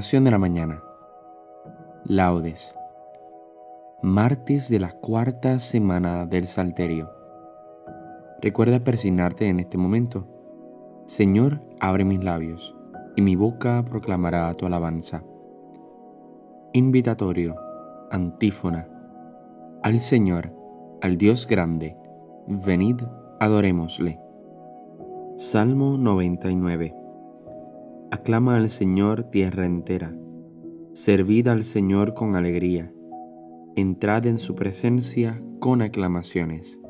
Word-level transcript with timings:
De 0.00 0.30
la 0.30 0.38
mañana. 0.38 0.82
Laudes. 2.06 2.74
Martes 4.02 4.70
de 4.70 4.80
la 4.80 4.92
cuarta 4.92 5.58
semana 5.58 6.24
del 6.24 6.46
Salterio. 6.46 7.10
Recuerda 8.40 8.82
persignarte 8.82 9.48
en 9.48 9.60
este 9.60 9.76
momento. 9.76 10.26
Señor, 11.04 11.60
abre 11.80 12.06
mis 12.06 12.24
labios, 12.24 12.74
y 13.14 13.20
mi 13.20 13.36
boca 13.36 13.84
proclamará 13.84 14.54
tu 14.54 14.64
alabanza. 14.64 15.22
Invitatorio. 16.72 17.56
Antífona. 18.10 18.88
Al 19.82 20.00
Señor, 20.00 20.50
al 21.02 21.18
Dios 21.18 21.46
grande, 21.46 21.94
venid, 22.48 23.02
adorémosle. 23.38 24.18
Salmo 25.36 25.98
99. 25.98 26.99
Aclama 28.12 28.56
al 28.56 28.70
Señor 28.70 29.30
tierra 29.30 29.66
entera. 29.66 30.12
Servid 30.94 31.46
al 31.46 31.62
Señor 31.62 32.12
con 32.12 32.34
alegría. 32.34 32.92
Entrad 33.76 34.26
en 34.26 34.38
su 34.38 34.56
presencia 34.56 35.40
con 35.60 35.80
aclamaciones. 35.80 36.80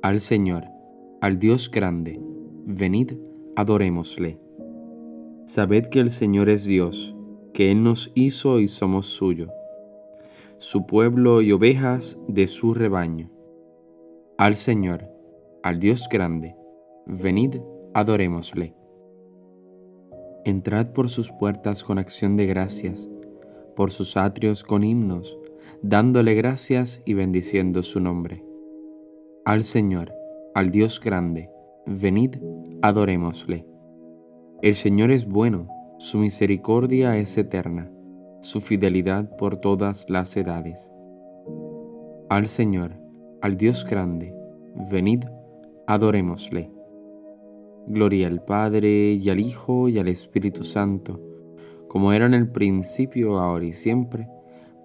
Al 0.00 0.20
Señor, 0.20 0.64
al 1.20 1.38
Dios 1.38 1.70
grande, 1.70 2.18
venid, 2.64 3.12
adorémosle. 3.56 4.40
Sabed 5.44 5.88
que 5.88 6.00
el 6.00 6.08
Señor 6.08 6.48
es 6.48 6.64
Dios, 6.64 7.14
que 7.52 7.70
Él 7.70 7.82
nos 7.82 8.10
hizo 8.14 8.58
y 8.58 8.68
somos 8.68 9.04
suyo, 9.04 9.48
su 10.56 10.86
pueblo 10.86 11.42
y 11.42 11.52
ovejas 11.52 12.18
de 12.26 12.46
su 12.46 12.72
rebaño. 12.72 13.30
Al 14.38 14.56
Señor, 14.56 15.10
al 15.62 15.78
Dios 15.78 16.08
grande, 16.10 16.56
venid, 17.04 17.56
adorémosle. 17.92 18.77
Entrad 20.48 20.94
por 20.94 21.10
sus 21.10 21.30
puertas 21.30 21.84
con 21.84 21.98
acción 21.98 22.34
de 22.38 22.46
gracias, 22.46 23.06
por 23.76 23.90
sus 23.90 24.16
atrios 24.16 24.64
con 24.64 24.82
himnos, 24.82 25.38
dándole 25.82 26.32
gracias 26.32 27.02
y 27.04 27.12
bendiciendo 27.12 27.82
su 27.82 28.00
nombre. 28.00 28.42
Al 29.44 29.62
Señor, 29.62 30.14
al 30.54 30.70
Dios 30.70 31.00
grande, 31.00 31.50
venid, 31.84 32.36
adorémosle. 32.80 33.66
El 34.62 34.74
Señor 34.74 35.10
es 35.10 35.28
bueno, 35.28 35.68
su 35.98 36.16
misericordia 36.16 37.18
es 37.18 37.36
eterna, 37.36 37.90
su 38.40 38.62
fidelidad 38.62 39.36
por 39.36 39.58
todas 39.58 40.06
las 40.08 40.34
edades. 40.34 40.90
Al 42.30 42.46
Señor, 42.46 42.92
al 43.42 43.58
Dios 43.58 43.84
grande, 43.84 44.34
venid, 44.90 45.24
adorémosle. 45.86 46.77
Gloria 47.90 48.26
al 48.26 48.44
Padre 48.44 49.14
y 49.14 49.30
al 49.30 49.40
Hijo 49.40 49.88
y 49.88 49.98
al 49.98 50.08
Espíritu 50.08 50.62
Santo, 50.62 51.18
como 51.88 52.12
era 52.12 52.26
en 52.26 52.34
el 52.34 52.50
principio, 52.50 53.38
ahora 53.38 53.64
y 53.64 53.72
siempre, 53.72 54.28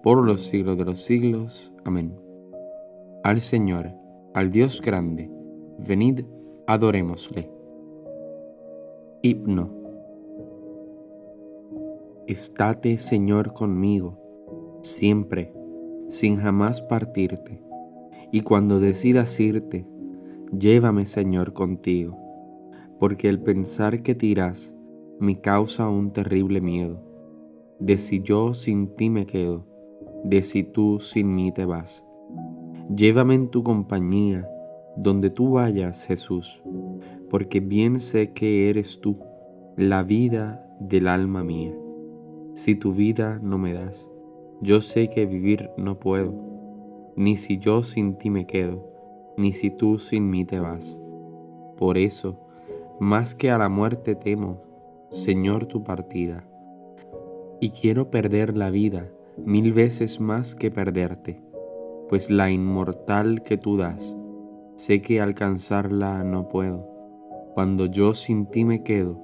por 0.02 0.24
los 0.24 0.46
siglos 0.46 0.78
de 0.78 0.86
los 0.86 1.00
siglos. 1.00 1.74
Amén. 1.84 2.14
Al 3.22 3.40
Señor, 3.40 3.92
al 4.32 4.50
Dios 4.50 4.80
grande, 4.80 5.30
venid, 5.86 6.24
adorémosle. 6.66 7.50
Himno. 9.20 9.70
Estate, 12.26 12.96
Señor, 12.96 13.52
conmigo, 13.52 14.80
siempre, 14.82 15.52
sin 16.08 16.36
jamás 16.36 16.80
partirte, 16.80 17.60
y 18.32 18.40
cuando 18.40 18.80
decidas 18.80 19.38
irte, 19.40 19.86
llévame, 20.58 21.04
Señor, 21.04 21.52
contigo 21.52 22.23
porque 22.98 23.28
el 23.28 23.40
pensar 23.40 24.02
que 24.02 24.14
tiras 24.14 24.74
me 25.20 25.40
causa 25.40 25.88
un 25.88 26.12
terrible 26.12 26.60
miedo, 26.60 27.00
de 27.78 27.98
si 27.98 28.22
yo 28.22 28.54
sin 28.54 28.94
ti 28.94 29.10
me 29.10 29.26
quedo, 29.26 29.66
de 30.24 30.42
si 30.42 30.62
tú 30.62 31.00
sin 31.00 31.34
mí 31.34 31.52
te 31.52 31.64
vas. 31.64 32.04
Llévame 32.94 33.34
en 33.34 33.48
tu 33.48 33.62
compañía, 33.62 34.48
donde 34.96 35.30
tú 35.30 35.52
vayas, 35.52 36.06
Jesús, 36.06 36.62
porque 37.30 37.60
bien 37.60 38.00
sé 38.00 38.32
que 38.32 38.70
eres 38.70 39.00
tú, 39.00 39.18
la 39.76 40.02
vida 40.02 40.66
del 40.80 41.08
alma 41.08 41.42
mía. 41.42 41.74
Si 42.54 42.74
tu 42.74 42.92
vida 42.92 43.40
no 43.42 43.58
me 43.58 43.72
das, 43.72 44.08
yo 44.60 44.80
sé 44.80 45.08
que 45.08 45.26
vivir 45.26 45.70
no 45.76 45.98
puedo, 45.98 46.34
ni 47.16 47.36
si 47.36 47.58
yo 47.58 47.82
sin 47.82 48.16
ti 48.16 48.30
me 48.30 48.46
quedo, 48.46 48.88
ni 49.36 49.52
si 49.52 49.70
tú 49.70 49.98
sin 49.98 50.30
mí 50.30 50.44
te 50.44 50.60
vas. 50.60 51.00
Por 51.76 51.98
eso, 51.98 52.43
más 53.00 53.34
que 53.34 53.50
a 53.50 53.58
la 53.58 53.68
muerte 53.68 54.14
temo, 54.14 54.62
Señor, 55.10 55.66
tu 55.66 55.82
partida. 55.82 56.44
Y 57.60 57.70
quiero 57.70 58.10
perder 58.10 58.56
la 58.56 58.70
vida 58.70 59.10
mil 59.36 59.72
veces 59.72 60.20
más 60.20 60.54
que 60.54 60.70
perderte, 60.70 61.42
pues 62.08 62.30
la 62.30 62.50
inmortal 62.50 63.42
que 63.42 63.56
tú 63.56 63.76
das, 63.76 64.16
sé 64.76 65.02
que 65.02 65.20
alcanzarla 65.20 66.22
no 66.24 66.48
puedo, 66.48 66.88
cuando 67.54 67.86
yo 67.86 68.14
sin 68.14 68.46
ti 68.46 68.64
me 68.64 68.82
quedo, 68.82 69.20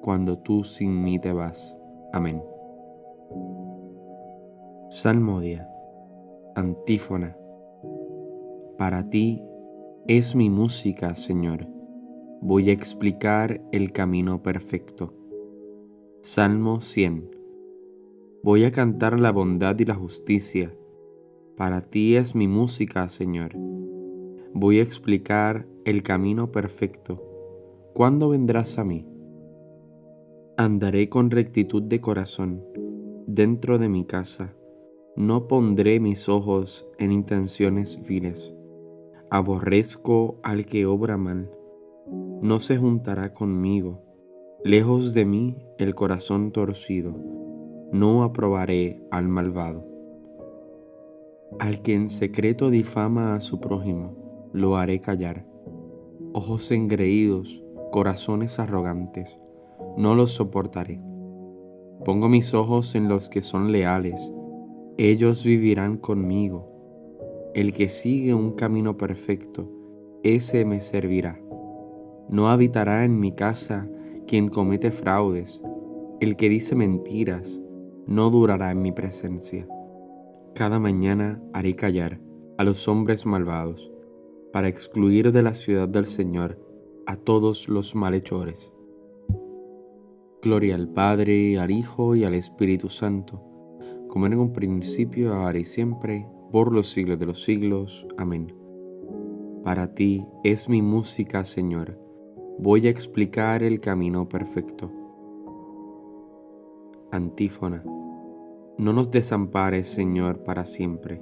cuando 0.00 0.38
tú 0.38 0.64
sin 0.64 1.02
mí 1.02 1.18
te 1.18 1.32
vas. 1.32 1.80
Amén. 2.12 2.42
Salmodia, 4.90 5.68
antífona. 6.54 7.36
Para 8.76 9.08
ti 9.08 9.42
es 10.06 10.34
mi 10.34 10.50
música, 10.50 11.14
Señor 11.14 11.81
voy 12.44 12.70
a 12.70 12.72
explicar 12.72 13.60
el 13.70 13.92
camino 13.92 14.42
perfecto. 14.42 15.14
Salmo 16.22 16.80
100. 16.80 17.30
Voy 18.42 18.64
a 18.64 18.72
cantar 18.72 19.20
la 19.20 19.30
bondad 19.30 19.78
y 19.78 19.84
la 19.84 19.94
justicia. 19.94 20.74
Para 21.56 21.82
ti 21.82 22.16
es 22.16 22.34
mi 22.34 22.48
música, 22.48 23.08
Señor. 23.08 23.52
Voy 24.52 24.80
a 24.80 24.82
explicar 24.82 25.68
el 25.84 26.02
camino 26.02 26.50
perfecto. 26.50 27.22
¿Cuándo 27.94 28.30
vendrás 28.30 28.76
a 28.76 28.82
mí? 28.82 29.06
Andaré 30.56 31.08
con 31.08 31.30
rectitud 31.30 31.84
de 31.84 32.00
corazón 32.00 32.64
dentro 33.28 33.78
de 33.78 33.88
mi 33.88 34.04
casa. 34.04 34.52
No 35.14 35.46
pondré 35.46 36.00
mis 36.00 36.28
ojos 36.28 36.88
en 36.98 37.12
intenciones 37.12 38.02
viles. 38.02 38.52
Aborrezco 39.30 40.40
al 40.42 40.66
que 40.66 40.86
obra 40.86 41.16
mal 41.16 41.48
no 42.42 42.58
se 42.58 42.76
juntará 42.76 43.32
conmigo. 43.32 44.02
Lejos 44.64 45.14
de 45.14 45.24
mí 45.24 45.64
el 45.78 45.94
corazón 45.94 46.50
torcido, 46.50 47.14
no 47.92 48.24
aprobaré 48.24 49.00
al 49.12 49.28
malvado. 49.28 49.86
Al 51.60 51.82
que 51.82 51.94
en 51.94 52.08
secreto 52.08 52.68
difama 52.70 53.36
a 53.36 53.40
su 53.40 53.60
prójimo, 53.60 54.50
lo 54.52 54.76
haré 54.76 55.00
callar. 55.00 55.46
Ojos 56.32 56.72
engreídos, 56.72 57.62
corazones 57.92 58.58
arrogantes, 58.58 59.36
no 59.96 60.16
los 60.16 60.32
soportaré. 60.32 61.00
Pongo 62.04 62.28
mis 62.28 62.54
ojos 62.54 62.96
en 62.96 63.08
los 63.08 63.28
que 63.28 63.40
son 63.40 63.70
leales, 63.70 64.32
ellos 64.98 65.44
vivirán 65.44 65.96
conmigo. 65.96 66.68
El 67.54 67.72
que 67.72 67.88
sigue 67.88 68.34
un 68.34 68.52
camino 68.52 68.96
perfecto, 68.96 69.70
ese 70.24 70.64
me 70.64 70.80
servirá. 70.80 71.41
No 72.28 72.48
habitará 72.48 73.04
en 73.04 73.18
mi 73.20 73.32
casa 73.32 73.88
quien 74.26 74.48
comete 74.48 74.90
fraudes, 74.90 75.62
el 76.20 76.36
que 76.36 76.48
dice 76.48 76.74
mentiras, 76.74 77.60
no 78.06 78.30
durará 78.30 78.70
en 78.70 78.82
mi 78.82 78.92
presencia. 78.92 79.66
Cada 80.54 80.78
mañana 80.78 81.42
haré 81.52 81.74
callar 81.74 82.20
a 82.58 82.64
los 82.64 82.88
hombres 82.88 83.26
malvados, 83.26 83.90
para 84.52 84.68
excluir 84.68 85.32
de 85.32 85.42
la 85.42 85.54
ciudad 85.54 85.88
del 85.88 86.06
Señor 86.06 86.58
a 87.06 87.16
todos 87.16 87.68
los 87.68 87.94
malhechores. 87.94 88.72
Gloria 90.42 90.74
al 90.74 90.88
Padre, 90.88 91.58
al 91.58 91.70
Hijo 91.70 92.14
y 92.14 92.24
al 92.24 92.34
Espíritu 92.34 92.88
Santo, 92.88 93.42
como 94.08 94.26
en 94.26 94.38
un 94.38 94.52
principio, 94.52 95.34
ahora 95.34 95.58
y 95.58 95.64
siempre, 95.64 96.26
por 96.50 96.72
los 96.72 96.90
siglos 96.90 97.18
de 97.18 97.26
los 97.26 97.42
siglos. 97.42 98.06
Amén. 98.18 98.54
Para 99.64 99.94
ti 99.94 100.26
es 100.44 100.68
mi 100.68 100.82
música, 100.82 101.44
Señor 101.44 102.01
voy 102.62 102.86
a 102.86 102.90
explicar 102.90 103.64
el 103.64 103.80
camino 103.80 104.28
perfecto. 104.28 104.88
Antífona. 107.10 107.82
No 108.78 108.92
nos 108.92 109.10
desampares, 109.10 109.88
Señor, 109.88 110.44
para 110.44 110.64
siempre. 110.64 111.20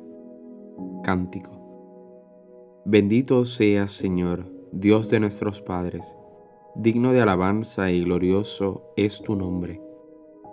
Cántico. 1.03 2.83
Bendito 2.85 3.47
seas, 3.47 3.91
Señor, 3.93 4.53
Dios 4.71 5.09
de 5.09 5.19
nuestros 5.19 5.63
padres. 5.63 6.15
Digno 6.75 7.11
de 7.15 7.23
alabanza 7.23 7.91
y 7.91 8.05
glorioso 8.05 8.93
es 8.99 9.23
tu 9.23 9.35
nombre, 9.35 9.81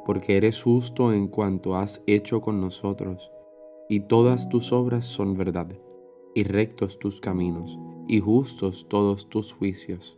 porque 0.05 0.37
eres 0.37 0.63
justo 0.63 1.11
en 1.11 1.27
cuanto 1.27 1.75
has 1.75 2.01
hecho 2.07 2.39
con 2.39 2.61
nosotros, 2.61 3.29
y 3.89 4.07
todas 4.07 4.47
tus 4.47 4.71
obras 4.71 5.03
son 5.03 5.35
verdad, 5.35 5.67
y 6.33 6.43
rectos 6.43 6.97
tus 6.97 7.19
caminos, 7.19 7.77
y 8.07 8.21
justos 8.21 8.87
todos 8.87 9.27
tus 9.27 9.51
juicios 9.51 10.17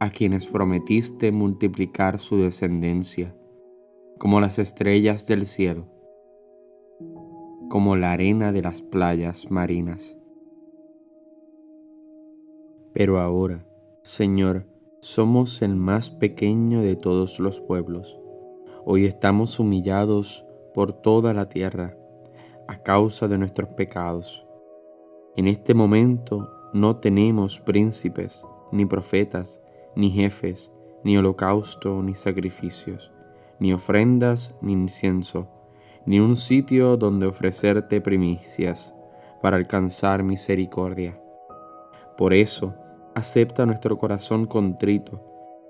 a 0.00 0.10
quienes 0.10 0.48
prometiste 0.48 1.32
multiplicar 1.32 2.18
su 2.18 2.38
descendencia, 2.38 3.34
como 4.18 4.40
las 4.40 4.58
estrellas 4.58 5.26
del 5.26 5.46
cielo 5.46 5.98
como 7.68 7.96
la 7.96 8.12
arena 8.12 8.52
de 8.52 8.62
las 8.62 8.80
playas 8.80 9.50
marinas. 9.50 10.16
Pero 12.92 13.20
ahora, 13.20 13.66
Señor, 14.02 14.66
somos 15.00 15.62
el 15.62 15.76
más 15.76 16.10
pequeño 16.10 16.80
de 16.80 16.96
todos 16.96 17.38
los 17.38 17.60
pueblos. 17.60 18.18
Hoy 18.84 19.04
estamos 19.04 19.60
humillados 19.60 20.46
por 20.74 20.92
toda 20.92 21.34
la 21.34 21.48
tierra 21.48 21.96
a 22.66 22.82
causa 22.82 23.28
de 23.28 23.38
nuestros 23.38 23.68
pecados. 23.70 24.46
En 25.36 25.46
este 25.46 25.74
momento 25.74 26.50
no 26.72 26.96
tenemos 26.96 27.60
príncipes, 27.60 28.44
ni 28.72 28.86
profetas, 28.86 29.60
ni 29.94 30.10
jefes, 30.10 30.72
ni 31.04 31.16
holocausto, 31.16 32.02
ni 32.02 32.14
sacrificios, 32.14 33.12
ni 33.58 33.72
ofrendas, 33.72 34.54
ni 34.60 34.72
incienso 34.72 35.48
ni 36.08 36.20
un 36.20 36.36
sitio 36.36 36.96
donde 36.96 37.26
ofrecerte 37.26 38.00
primicias 38.00 38.94
para 39.42 39.58
alcanzar 39.58 40.22
misericordia. 40.22 41.20
Por 42.16 42.32
eso, 42.32 42.74
acepta 43.14 43.66
nuestro 43.66 43.98
corazón 43.98 44.46
contrito 44.46 45.22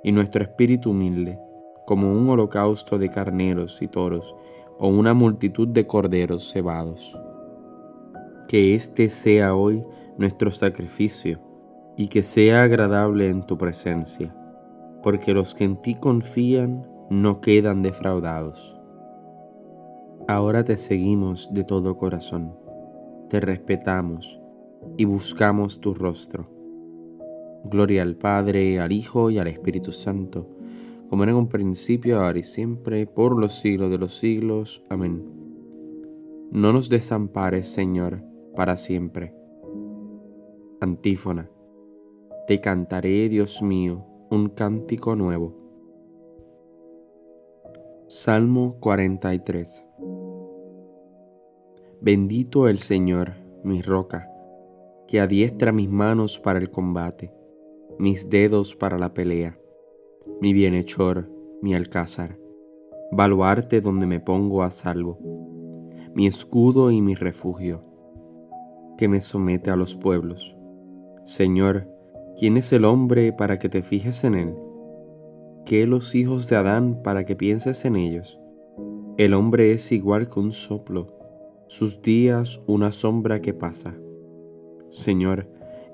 y 0.04 0.12
nuestro 0.12 0.44
espíritu 0.44 0.90
humilde 0.90 1.40
como 1.88 2.12
un 2.12 2.28
holocausto 2.28 2.98
de 2.98 3.08
carneros 3.08 3.82
y 3.82 3.88
toros 3.88 4.36
o 4.78 4.86
una 4.86 5.12
multitud 5.12 5.66
de 5.66 5.88
corderos 5.88 6.52
cebados. 6.52 7.18
Que 8.46 8.76
este 8.76 9.08
sea 9.08 9.56
hoy 9.56 9.84
nuestro 10.18 10.52
sacrificio 10.52 11.40
y 11.98 12.06
que 12.08 12.22
sea 12.22 12.62
agradable 12.62 13.28
en 13.28 13.42
tu 13.42 13.58
presencia, 13.58 14.32
porque 15.02 15.34
los 15.34 15.56
que 15.56 15.64
en 15.64 15.82
ti 15.82 15.96
confían 15.96 16.86
no 17.10 17.40
quedan 17.40 17.82
defraudados. 17.82 18.80
Ahora 20.28 20.62
te 20.62 20.76
seguimos 20.76 21.52
de 21.52 21.64
todo 21.64 21.96
corazón, 21.96 22.56
te 23.28 23.40
respetamos 23.40 24.40
y 24.96 25.06
buscamos 25.06 25.80
tu 25.80 25.92
rostro. 25.92 26.48
Gloria 27.64 28.02
al 28.02 28.14
Padre, 28.14 28.78
al 28.78 28.92
Hijo 28.92 29.30
y 29.30 29.38
al 29.38 29.48
Espíritu 29.48 29.90
Santo, 29.90 30.48
como 31.10 31.24
era 31.24 31.32
en 31.32 31.38
un 31.38 31.48
principio, 31.48 32.20
ahora 32.20 32.38
y 32.38 32.44
siempre, 32.44 33.06
por 33.06 33.36
los 33.36 33.54
siglos 33.54 33.90
de 33.90 33.98
los 33.98 34.16
siglos. 34.16 34.84
Amén. 34.88 35.24
No 36.52 36.72
nos 36.72 36.88
desampares, 36.88 37.66
Señor, 37.66 38.22
para 38.54 38.76
siempre. 38.76 39.34
Antífona. 40.80 41.50
Te 42.48 42.62
cantaré, 42.62 43.28
Dios 43.28 43.60
mío, 43.60 44.06
un 44.30 44.48
cántico 44.48 45.14
nuevo. 45.14 45.52
Salmo 48.06 48.78
43 48.80 49.84
Bendito 52.00 52.66
el 52.66 52.78
Señor, 52.78 53.34
mi 53.64 53.82
roca, 53.82 54.32
que 55.06 55.20
adiestra 55.20 55.72
mis 55.72 55.90
manos 55.90 56.40
para 56.40 56.58
el 56.58 56.70
combate, 56.70 57.34
mis 57.98 58.30
dedos 58.30 58.74
para 58.74 58.98
la 58.98 59.12
pelea, 59.12 59.58
mi 60.40 60.54
bienhechor, 60.54 61.30
mi 61.60 61.74
alcázar, 61.74 62.38
baluarte 63.12 63.82
donde 63.82 64.06
me 64.06 64.20
pongo 64.20 64.62
a 64.62 64.70
salvo, 64.70 65.18
mi 66.14 66.26
escudo 66.26 66.90
y 66.92 67.02
mi 67.02 67.14
refugio, 67.14 67.84
que 68.96 69.06
me 69.06 69.20
somete 69.20 69.70
a 69.70 69.76
los 69.76 69.94
pueblos. 69.94 70.56
Señor, 71.26 71.97
¿quién 72.38 72.56
es 72.56 72.72
el 72.72 72.84
hombre 72.84 73.32
para 73.32 73.58
que 73.58 73.68
te 73.68 73.82
fijes 73.82 74.24
en 74.24 74.34
él? 74.34 74.54
¿Qué 75.66 75.86
los 75.86 76.14
hijos 76.14 76.48
de 76.48 76.56
Adán 76.56 77.02
para 77.02 77.24
que 77.24 77.36
pienses 77.36 77.84
en 77.84 77.96
ellos? 77.96 78.38
El 79.16 79.34
hombre 79.34 79.72
es 79.72 79.92
igual 79.92 80.28
que 80.28 80.40
un 80.40 80.52
soplo 80.52 81.18
sus 81.68 82.00
días 82.00 82.62
una 82.66 82.92
sombra 82.92 83.42
que 83.42 83.52
pasa. 83.52 83.94
Señor, 84.90 85.46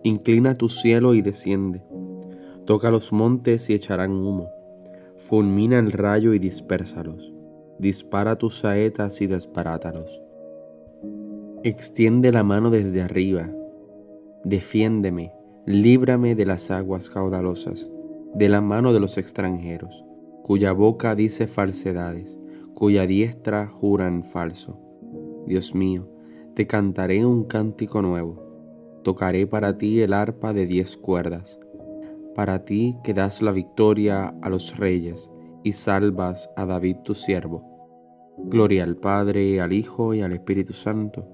inclina 0.05 0.55
tu 0.55 0.69
cielo 0.69 1.15
y 1.15 1.21
desciende. 1.21 1.83
Toca 2.65 2.93
los 2.93 3.13
montes 3.13 3.69
y 3.69 3.75
echarán 3.75 4.13
humo. 4.13 4.49
Fulmina 5.17 5.81
el 5.81 5.91
rayo 5.91 6.33
y 6.33 6.39
dispérsalos. 6.39 7.33
Dispara 7.81 8.39
tus 8.39 8.61
saetas 8.61 9.21
y 9.21 9.27
desbarátalos. 9.27 10.23
Extiende 11.65 12.31
la 12.31 12.45
mano 12.45 12.71
desde 12.71 13.03
arriba. 13.03 13.51
Defiéndeme, 14.45 15.33
líbrame 15.67 16.35
de 16.35 16.47
las 16.47 16.71
aguas 16.71 17.09
caudalosas, 17.09 17.91
de 18.35 18.49
la 18.49 18.61
mano 18.61 18.93
de 18.93 19.01
los 19.01 19.19
extranjeros, 19.19 20.05
cuya 20.43 20.73
boca 20.73 21.15
dice 21.15 21.47
falsedades, 21.47 22.39
cuya 22.75 23.07
diestra 23.07 23.67
juran 23.67 24.25
falso 24.25 24.85
Dios 25.47 25.75
mío, 25.75 26.09
te 26.55 26.67
cantaré 26.67 27.25
un 27.27 27.45
cántico 27.45 28.01
nuevo. 28.01 28.43
Tocaré 29.03 29.47
para 29.47 29.77
ti 29.77 30.01
el 30.01 30.15
arpa 30.15 30.53
de 30.53 30.67
diez 30.67 30.97
cuerdas. 30.97 31.59
Para 32.35 32.65
ti 32.65 32.97
que 33.05 33.13
das 33.13 33.43
la 33.43 33.53
victoria 33.53 34.35
a 34.41 34.49
los 34.49 34.77
reyes 34.79 35.31
y 35.63 35.73
salvas 35.73 36.51
a 36.57 36.65
David 36.65 36.97
tu 37.05 37.15
siervo. 37.15 37.63
Gloria 38.39 38.85
al 38.85 38.97
Padre, 38.97 39.61
al 39.61 39.73
Hijo 39.73 40.15
y 40.15 40.23
al 40.23 40.33
Espíritu 40.33 40.73
Santo, 40.73 41.29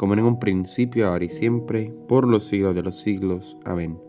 como 0.00 0.14
en 0.14 0.24
un 0.24 0.38
principio, 0.38 1.08
ahora 1.08 1.26
y 1.26 1.28
siempre, 1.28 1.92
por 2.08 2.26
los 2.26 2.44
siglos 2.44 2.74
de 2.74 2.82
los 2.82 2.96
siglos. 2.96 3.58
Amén. 3.66 4.00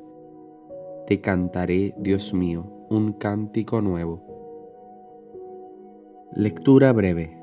Te 1.05 1.19
cantaré, 1.19 1.93
Dios 1.97 2.33
mío, 2.33 2.63
un 2.89 3.11
cántico 3.11 3.81
nuevo. 3.81 4.23
Lectura 6.33 6.93
breve. 6.93 7.37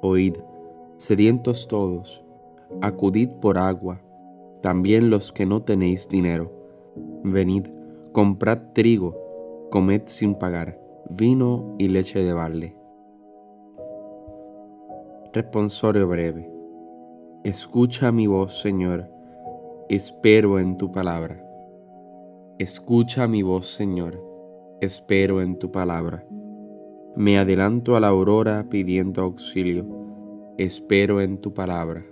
Oíd 0.00 0.34
Sedientos 0.96 1.68
todos, 1.68 2.24
acudid 2.82 3.30
por 3.40 3.56
agua, 3.56 4.00
también 4.62 5.08
los 5.08 5.30
que 5.30 5.46
no 5.46 5.62
tenéis 5.62 6.08
dinero. 6.08 6.50
Venid, 7.22 7.68
comprad 8.10 8.72
trigo, 8.72 9.16
comed 9.70 10.02
sin 10.06 10.34
pagar, 10.34 10.76
vino 11.08 11.76
y 11.78 11.86
leche 11.86 12.18
de 12.18 12.32
balde. 12.32 12.76
Responsorio 15.32 16.08
breve. 16.08 16.59
Escucha 17.44 18.12
mi 18.12 18.26
voz, 18.26 18.60
Señor, 18.60 19.08
espero 19.88 20.58
en 20.58 20.76
tu 20.76 20.92
palabra. 20.92 21.44
Escucha 22.58 23.26
mi 23.26 23.42
voz, 23.42 23.66
Señor, 23.74 24.22
espero 24.80 25.40
en 25.42 25.58
tu 25.58 25.70
palabra. 25.70 26.26
Me 27.16 27.38
adelanto 27.38 27.96
a 27.96 28.00
la 28.00 28.08
aurora 28.08 28.68
pidiendo 28.68 29.22
auxilio 29.22 30.00
espero 30.64 31.22
en 31.22 31.38
tu 31.38 31.54
palabra. 31.54 32.06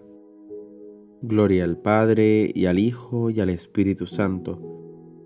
Gloria 1.20 1.64
al 1.64 1.76
Padre 1.76 2.50
y 2.54 2.64
al 2.64 2.78
Hijo 2.78 3.28
y 3.28 3.40
al 3.40 3.50
Espíritu 3.50 4.06
Santo. 4.06 4.58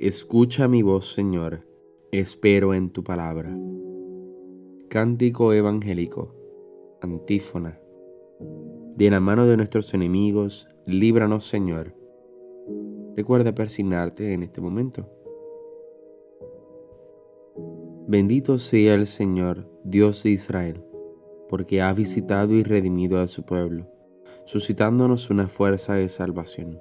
Escucha 0.01 0.67
mi 0.67 0.83
voz, 0.83 1.15
Señor, 1.15 1.65
espero 2.11 2.75
en 2.75 2.91
tu 2.91 3.05
palabra. 3.05 3.57
Cántico 4.89 5.53
evangélico, 5.53 6.35
antífona. 7.01 7.82
De 8.97 9.11
la 9.11 9.21
mano 9.21 9.47
de 9.47 9.57
nuestros 9.57 9.93
enemigos, 9.95 10.69
líbranos, 10.87 11.47
Señor. 11.47 11.95
Recuerda 13.17 13.55
persignarte 13.55 14.33
en 14.33 14.43
este 14.43 14.61
momento. 14.61 15.09
Bendito 18.07 18.59
sea 18.59 18.95
el 18.95 19.07
Señor, 19.07 19.69
Dios 19.85 20.23
de 20.23 20.31
Israel 20.31 20.85
porque 21.53 21.83
ha 21.83 21.93
visitado 21.93 22.55
y 22.55 22.63
redimido 22.63 23.21
a 23.21 23.27
su 23.27 23.43
pueblo, 23.43 23.87
suscitándonos 24.47 25.29
una 25.29 25.49
fuerza 25.49 25.93
de 25.93 26.09
salvación 26.09 26.81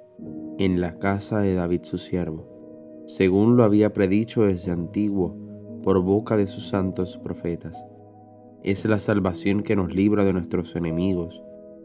en 0.60 0.80
la 0.80 0.98
casa 0.98 1.42
de 1.42 1.56
David 1.56 1.82
su 1.84 1.98
siervo, 1.98 3.04
según 3.06 3.58
lo 3.58 3.66
había 3.66 3.92
predicho 3.92 4.44
desde 4.44 4.72
antiguo 4.72 5.36
por 5.84 6.02
boca 6.02 6.38
de 6.38 6.48
sus 6.48 6.70
santos 6.70 7.18
profetas. 7.18 7.84
Es 8.64 8.86
la 8.86 8.98
salvación 8.98 9.62
que 9.62 9.76
nos 9.76 9.94
libra 9.94 10.24
de 10.24 10.32
nuestros 10.32 10.74
enemigos 10.78 11.44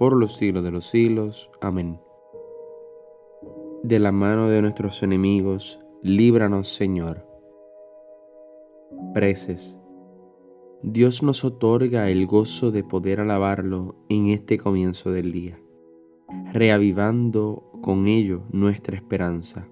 por 0.00 0.16
los 0.16 0.36
siglos 0.36 0.64
de 0.64 0.72
los 0.72 0.86
siglos. 0.86 1.48
Amén. 1.60 2.00
De 3.84 4.00
la 4.00 4.10
mano 4.10 4.48
de 4.48 4.62
nuestros 4.62 5.04
enemigos, 5.04 5.78
líbranos, 6.02 6.74
Señor. 6.74 7.24
Preces. 9.14 9.78
Dios 10.82 11.22
nos 11.22 11.44
otorga 11.44 12.10
el 12.10 12.26
gozo 12.26 12.72
de 12.72 12.82
poder 12.82 13.20
alabarlo 13.20 13.94
en 14.08 14.28
este 14.28 14.58
comienzo 14.58 15.12
del 15.12 15.30
día 15.30 15.60
reavivando 16.52 17.70
con 17.80 18.06
ello 18.06 18.42
nuestra 18.50 18.96
esperanza. 18.96 19.68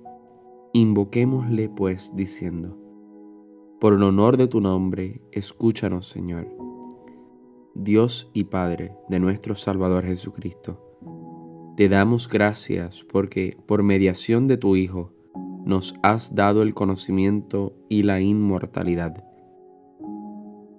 Invoquémosle 0.73 1.69
pues 1.71 2.15
diciendo, 2.15 2.77
por 3.81 3.95
el 3.95 4.03
honor 4.03 4.37
de 4.37 4.49
tu 4.49 4.61
nombre, 4.61 5.23
escúchanos 5.33 6.09
Señor. 6.09 6.58
Dios 7.81 8.29
y 8.33 8.45
Padre 8.45 8.93
de 9.09 9.21
nuestro 9.21 9.55
Salvador 9.55 10.05
Jesucristo, 10.05 10.85
te 11.77 11.89
damos 11.89 12.29
gracias 12.29 13.05
porque 13.05 13.57
por 13.67 13.85
mediación 13.85 14.49
de 14.49 14.57
tu 14.57 14.75
Hijo 14.75 15.13
nos 15.65 15.95
has 16.03 16.35
dado 16.35 16.63
el 16.63 16.75
conocimiento 16.75 17.77
y 17.89 18.03
la 18.03 18.21
inmortalidad. 18.21 19.25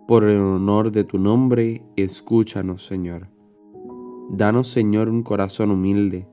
Por 0.10 0.25
el 0.25 0.41
honor 0.41 0.91
de 0.91 1.06
tu 1.06 1.20
nombre, 1.20 1.86
escúchanos 1.96 2.86
Señor. 2.86 3.29
Danos, 4.32 4.68
Señor, 4.68 5.08
un 5.08 5.24
corazón 5.24 5.72
humilde, 5.72 6.27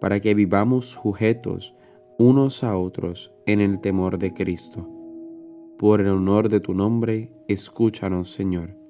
para 0.00 0.20
que 0.20 0.34
vivamos 0.34 0.86
sujetos 0.86 1.74
unos 2.16 2.62
a 2.62 2.76
otros 2.76 3.34
en 3.44 3.60
el 3.60 3.80
temor 3.80 4.18
de 4.18 4.32
Cristo. 4.32 4.88
Por 5.80 6.00
el 6.00 6.10
honor 6.10 6.48
de 6.48 6.60
tu 6.60 6.74
nombre, 6.74 7.32
escúchanos, 7.48 8.30
Señor. 8.30 8.81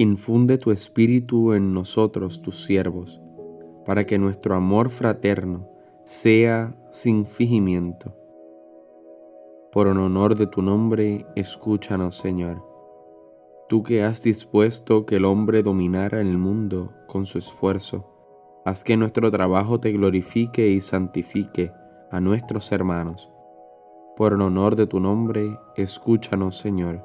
Infunde 0.00 0.58
tu 0.58 0.70
espíritu 0.70 1.54
en 1.54 1.74
nosotros, 1.74 2.40
tus 2.40 2.62
siervos, 2.62 3.20
para 3.84 4.06
que 4.06 4.16
nuestro 4.16 4.54
amor 4.54 4.90
fraterno 4.90 5.68
sea 6.04 6.76
sin 6.92 7.26
fingimiento. 7.26 8.14
Por 9.72 9.88
el 9.88 9.98
honor 9.98 10.36
de 10.36 10.46
tu 10.46 10.62
nombre, 10.62 11.26
escúchanos, 11.34 12.14
Señor. 12.14 12.64
Tú 13.68 13.82
que 13.82 14.04
has 14.04 14.22
dispuesto 14.22 15.04
que 15.04 15.16
el 15.16 15.24
hombre 15.24 15.64
dominara 15.64 16.20
el 16.20 16.38
mundo 16.38 16.92
con 17.08 17.26
su 17.26 17.38
esfuerzo, 17.38 18.08
haz 18.64 18.84
que 18.84 18.96
nuestro 18.96 19.32
trabajo 19.32 19.80
te 19.80 19.90
glorifique 19.90 20.68
y 20.68 20.80
santifique 20.80 21.72
a 22.12 22.20
nuestros 22.20 22.70
hermanos. 22.70 23.32
Por 24.16 24.32
el 24.34 24.42
honor 24.42 24.76
de 24.76 24.86
tu 24.86 25.00
nombre, 25.00 25.58
escúchanos, 25.74 26.56
Señor. 26.56 27.04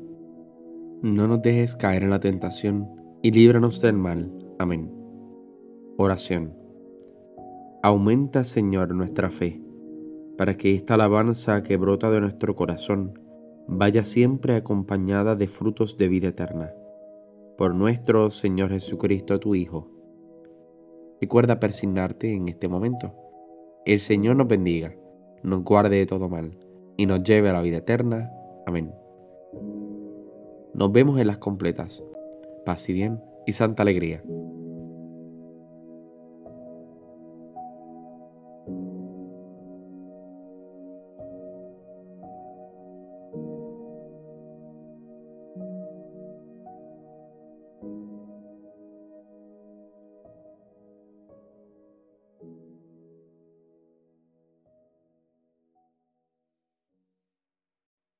No 1.01 1.27
nos 1.27 1.41
dejes 1.41 1.75
caer 1.75 2.03
en 2.03 2.11
la 2.11 2.19
tentación, 2.19 2.87
y 3.21 3.31
líbranos 3.31 3.81
del 3.81 3.93
mal. 3.93 4.31
Amén. 4.59 4.91
Oración. 5.97 6.53
Aumenta, 7.83 8.43
Señor, 8.43 8.93
nuestra 8.93 9.29
fe, 9.29 9.61
para 10.37 10.57
que 10.57 10.73
esta 10.75 10.93
alabanza 10.93 11.63
que 11.63 11.77
brota 11.77 12.11
de 12.11 12.21
nuestro 12.21 12.55
corazón 12.55 13.19
vaya 13.67 14.03
siempre 14.03 14.55
acompañada 14.55 15.35
de 15.35 15.47
frutos 15.47 15.97
de 15.97 16.07
vida 16.07 16.29
eterna 16.29 16.71
por 17.61 17.75
nuestro 17.75 18.31
Señor 18.31 18.71
Jesucristo, 18.71 19.39
tu 19.39 19.53
Hijo. 19.53 19.87
Recuerda 21.21 21.59
persignarte 21.59 22.33
en 22.33 22.47
este 22.47 22.67
momento. 22.67 23.13
El 23.85 23.99
Señor 23.99 24.35
nos 24.35 24.47
bendiga, 24.47 24.95
nos 25.43 25.63
guarde 25.63 25.97
de 25.97 26.05
todo 26.07 26.27
mal 26.27 26.57
y 26.97 27.05
nos 27.05 27.21
lleve 27.23 27.49
a 27.49 27.53
la 27.53 27.61
vida 27.61 27.77
eterna. 27.77 28.31
Amén. 28.65 28.91
Nos 30.73 30.91
vemos 30.91 31.19
en 31.19 31.27
las 31.27 31.37
completas. 31.37 32.03
Paz 32.65 32.87
y 32.89 32.93
bien 32.93 33.21
y 33.45 33.53
santa 33.53 33.83
alegría. 33.83 34.23